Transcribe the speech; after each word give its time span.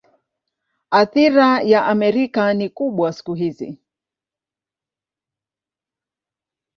Athira 0.99 1.61
ya 1.61 1.85
Amerika 1.85 2.53
ni 2.53 2.69
kubwa 2.69 3.13
siku 3.13 3.33
hizi. 3.33 3.77